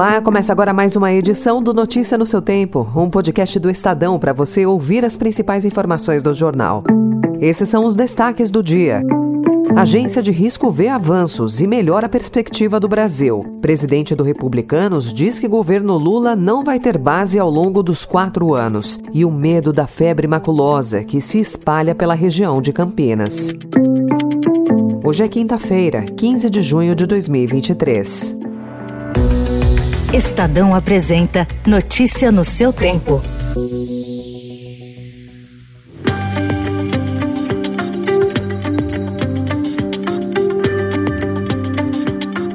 [0.00, 4.18] Olá, começa agora mais uma edição do Notícia no seu Tempo, um podcast do Estadão
[4.18, 6.82] para você ouvir as principais informações do jornal.
[7.38, 9.02] Esses são os destaques do dia.
[9.76, 13.44] Agência de risco vê avanços e melhora a perspectiva do Brasil.
[13.60, 18.54] Presidente do Republicanos diz que governo Lula não vai ter base ao longo dos quatro
[18.54, 18.98] anos.
[19.12, 23.52] E o medo da febre maculosa, que se espalha pela região de Campinas.
[25.04, 28.39] Hoje é quinta-feira, 15 de junho de 2023.
[30.12, 33.22] Estadão apresenta Notícia no seu tempo.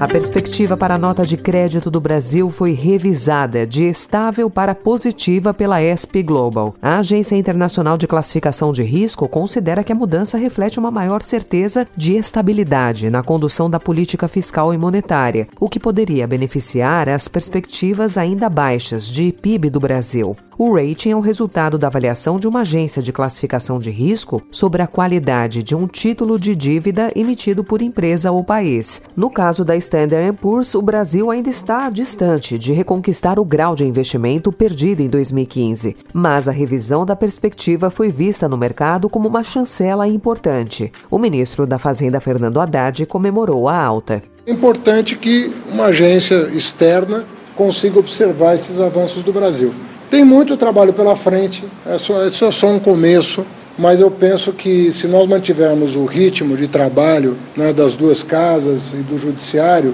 [0.06, 5.52] A perspectiva para a nota de crédito do Brasil foi revisada de estável para positiva
[5.52, 6.76] pela SP Global.
[6.80, 11.88] A Agência Internacional de Classificação de Risco considera que a mudança reflete uma maior certeza
[11.98, 18.16] de estabilidade na condução da política fiscal e monetária, o que poderia beneficiar as perspectivas
[18.16, 20.36] ainda baixas de PIB do Brasil.
[20.58, 24.82] O rating é o resultado da avaliação de uma agência de classificação de risco sobre
[24.82, 29.02] a qualidade de um título de dívida emitido por empresa ou país.
[29.18, 33.84] No caso da Standard Poor's, o Brasil ainda está distante de reconquistar o grau de
[33.84, 39.44] investimento perdido em 2015, mas a revisão da perspectiva foi vista no mercado como uma
[39.44, 40.90] chancela importante.
[41.12, 44.24] O ministro da Fazenda, Fernando Haddad, comemorou a alta.
[44.48, 47.26] É importante que uma agência externa
[47.58, 49.74] consiga observar esses avanços do Brasil.
[50.10, 53.46] Tem muito trabalho pela frente, é só, é só um começo,
[53.78, 58.94] mas eu penso que se nós mantivermos o ritmo de trabalho né, das duas casas
[58.94, 59.94] e do judiciário,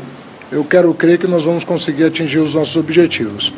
[0.52, 3.54] eu quero crer que nós vamos conseguir atingir os nossos objetivos.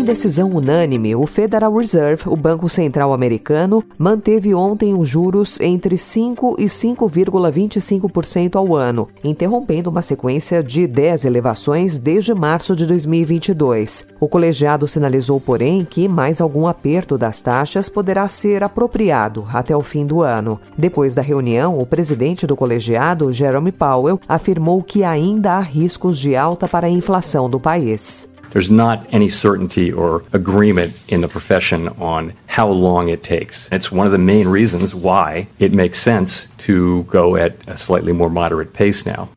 [0.00, 5.98] Em decisão unânime, o Federal Reserve, o Banco Central Americano, manteve ontem os juros entre
[5.98, 14.06] 5 e 5,25% ao ano, interrompendo uma sequência de 10 elevações desde março de 2022.
[14.18, 19.82] O colegiado sinalizou, porém, que mais algum aperto das taxas poderá ser apropriado até o
[19.82, 20.58] fim do ano.
[20.78, 26.34] Depois da reunião, o presidente do colegiado, Jerome Powell, afirmou que ainda há riscos de
[26.34, 28.29] alta para a inflação do país.
[28.50, 33.68] There's not any certainty or agreement in the profession on how long it takes.
[33.72, 38.12] It's one of the main reasons why it makes sense to go at a slightly
[38.12, 39.28] more moderate pace now.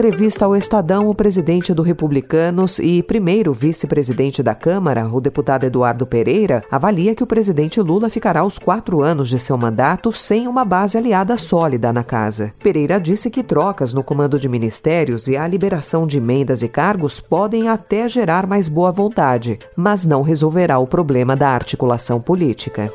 [0.00, 6.06] Entrevista ao Estadão, o presidente do Republicanos e primeiro vice-presidente da Câmara, o deputado Eduardo
[6.06, 10.64] Pereira, avalia que o presidente Lula ficará os quatro anos de seu mandato sem uma
[10.64, 12.50] base aliada sólida na casa.
[12.60, 17.20] Pereira disse que trocas no comando de ministérios e a liberação de emendas e cargos
[17.20, 22.90] podem até gerar mais boa vontade, mas não resolverá o problema da articulação política.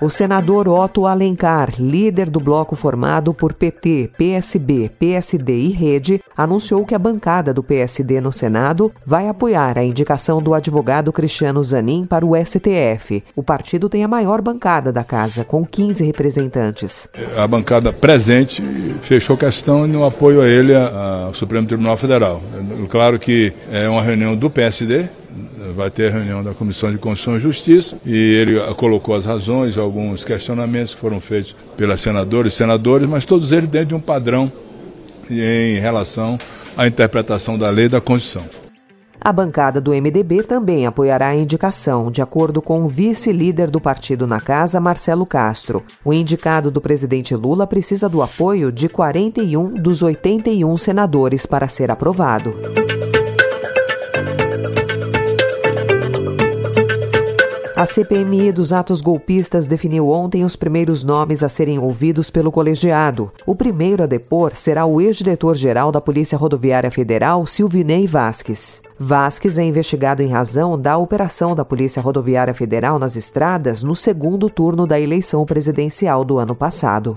[0.00, 6.86] O senador Otto Alencar, líder do bloco formado por PT, PSB, PSD e Rede, anunciou
[6.86, 12.04] que a bancada do PSD no Senado vai apoiar a indicação do advogado Cristiano Zanin
[12.04, 13.24] para o STF.
[13.34, 17.08] O partido tem a maior bancada da casa, com 15 representantes.
[17.36, 18.62] A bancada presente
[19.02, 22.40] fechou questão no apoio a ele ao Supremo Tribunal Federal.
[22.88, 25.08] Claro que é uma reunião do PSD,
[25.74, 29.78] vai ter a reunião da Comissão de Constituição e Justiça e ele colocou as razões,
[29.78, 34.00] alguns questionamentos que foram feitos pelas senadoras e senadores, mas todos eles dentro de um
[34.00, 34.50] padrão
[35.30, 36.38] em relação
[36.76, 38.68] à interpretação da lei e da Constituição.
[39.20, 44.26] A bancada do MDB também apoiará a indicação, de acordo com o vice-líder do partido
[44.26, 45.82] na casa, Marcelo Castro.
[46.04, 51.90] O indicado do presidente Lula precisa do apoio de 41 dos 81 senadores para ser
[51.90, 52.54] aprovado.
[57.78, 63.30] A CPMI dos atos golpistas definiu ontem os primeiros nomes a serem ouvidos pelo colegiado.
[63.46, 68.82] O primeiro a depor será o ex-diretor-geral da Polícia Rodoviária Federal, Silvinei Vasques.
[68.98, 74.50] Vasques é investigado em razão da operação da Polícia Rodoviária Federal nas estradas no segundo
[74.50, 77.16] turno da eleição presidencial do ano passado.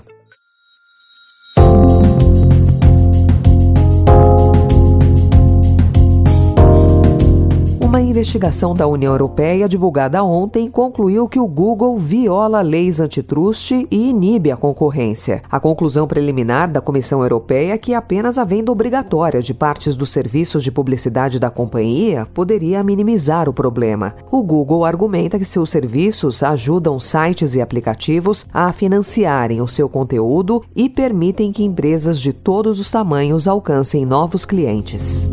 [7.92, 14.08] Uma investigação da União Europeia divulgada ontem concluiu que o Google viola leis antitrust e
[14.08, 15.42] inibe a concorrência.
[15.50, 20.08] A conclusão preliminar da Comissão Europeia é que apenas a venda obrigatória de partes dos
[20.08, 24.14] serviços de publicidade da companhia poderia minimizar o problema.
[24.30, 30.62] O Google argumenta que seus serviços ajudam sites e aplicativos a financiarem o seu conteúdo
[30.74, 35.28] e permitem que empresas de todos os tamanhos alcancem novos clientes.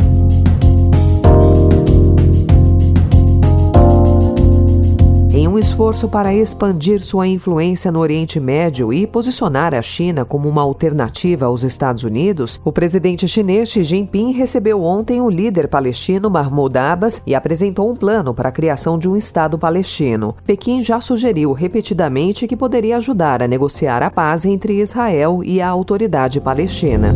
[5.60, 11.46] Esforço para expandir sua influência no Oriente Médio e posicionar a China como uma alternativa
[11.46, 17.22] aos Estados Unidos, o presidente chinês Xi Jinping recebeu ontem o líder palestino Mahmoud Abbas
[17.28, 20.34] e apresentou um plano para a criação de um Estado palestino.
[20.46, 25.68] Pequim já sugeriu repetidamente que poderia ajudar a negociar a paz entre Israel e a
[25.68, 27.14] autoridade palestina.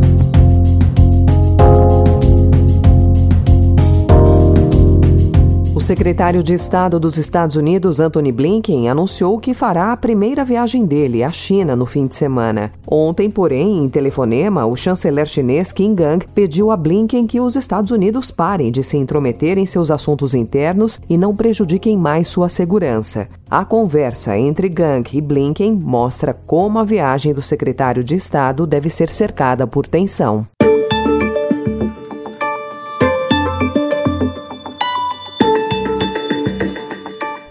[5.80, 11.24] Secretário de Estado dos Estados Unidos, Anthony Blinken, anunciou que fará a primeira viagem dele
[11.24, 12.72] à China no fim de semana.
[12.86, 17.90] Ontem, porém, em telefonema, o chanceler chinês Qin Gang pediu a Blinken que os Estados
[17.90, 23.28] Unidos parem de se intrometer em seus assuntos internos e não prejudiquem mais sua segurança.
[23.50, 28.88] A conversa entre Gang e Blinken mostra como a viagem do secretário de Estado deve
[28.88, 30.46] ser cercada por tensão.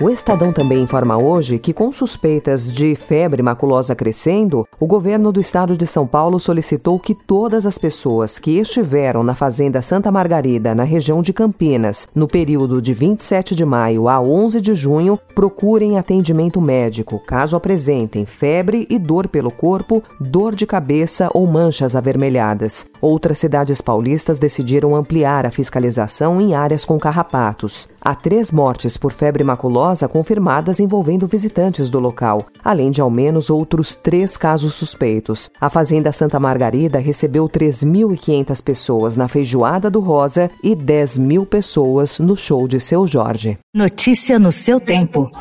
[0.03, 5.39] O Estadão também informa hoje que, com suspeitas de febre maculosa crescendo, o governo do
[5.39, 10.75] estado de São Paulo solicitou que todas as pessoas que estiveram na Fazenda Santa Margarida,
[10.75, 15.97] na região de Campinas, no período de 27 de maio a 11 de junho, procurem
[15.97, 22.87] atendimento médico caso apresentem febre e dor pelo corpo, dor de cabeça ou manchas avermelhadas.
[22.99, 27.87] Outras cidades paulistas decidiram ampliar a fiscalização em áreas com carrapatos.
[28.01, 33.49] Há três mortes por febre maculosa confirmadas envolvendo visitantes do local, além de ao menos
[33.49, 35.49] outros três casos suspeitos.
[35.59, 42.19] A Fazenda Santa Margarida recebeu 3.500 pessoas na feijoada do Rosa e 10 mil pessoas
[42.19, 43.57] no show de Seu Jorge.
[43.73, 45.31] Notícia no seu tempo.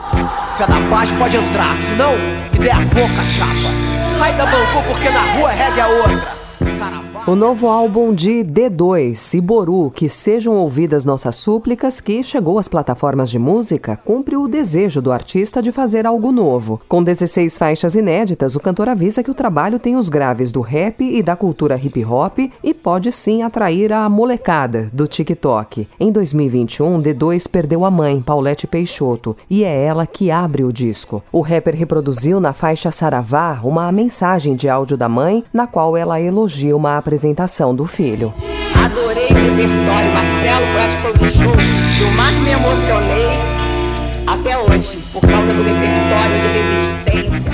[0.48, 2.12] Se é da paz, pode entrar, senão,
[2.54, 3.92] ideia pouca, chapa.
[4.18, 6.42] Sai da banco porque na rua é regra outra.
[7.24, 13.30] O novo álbum de D2, Iboru, que sejam ouvidas nossas súplicas, que chegou às plataformas
[13.30, 16.80] de música, cumpre o desejo do artista de fazer algo novo.
[16.88, 21.00] Com 16 faixas inéditas, o cantor avisa que o trabalho tem os graves do rap
[21.00, 25.86] e da cultura hip hop e pode sim atrair a molecada do TikTok.
[26.00, 31.22] Em 2021, D2 perdeu a mãe, Paulette Peixoto, e é ela que abre o disco.
[31.30, 36.20] O rapper reproduziu na faixa Saravá uma mensagem de áudio da mãe, na qual ela
[36.20, 38.32] elogia uma apresentação apresentação do filho.
[38.74, 40.64] Adorei o repertório, Marcelo,
[41.30, 41.52] show
[42.00, 43.38] eu mais me emocionei
[44.26, 47.52] até hoje, por causa do repertório de resistência.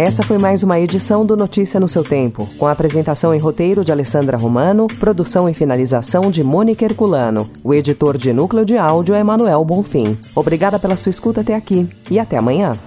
[0.00, 3.84] Essa foi mais uma edição do Notícia no seu tempo, com a apresentação em roteiro
[3.84, 7.46] de Alessandra Romano, produção e finalização de Mônica Herculano.
[7.62, 10.16] O editor de núcleo de áudio é Manuel Bonfim.
[10.34, 12.78] Obrigada pela sua escuta até aqui e até amanhã.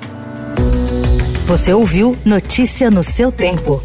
[1.46, 3.84] Você ouviu Notícia no seu tempo.